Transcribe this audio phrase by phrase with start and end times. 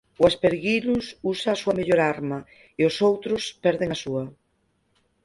[0.21, 2.39] O aspergillus usa a súa mellor arma,
[2.79, 4.23] e os outros perden a súa.